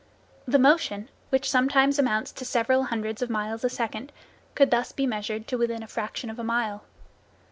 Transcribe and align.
The 0.47 0.57
motion, 0.57 1.09
which 1.29 1.47
sometimes 1.47 1.99
amounts 1.99 2.31
to 2.31 2.43
several 2.43 2.85
hundreds 2.85 3.21
of 3.21 3.29
miles 3.29 3.63
a 3.63 3.69
second 3.69 4.11
could 4.55 4.71
thus 4.71 4.91
be 4.91 5.05
measured 5.05 5.45
to 5.49 5.57
within 5.59 5.83
a 5.83 5.87
fraction 5.87 6.31
of 6.31 6.39
a 6.39 6.43
mile. 6.43 6.83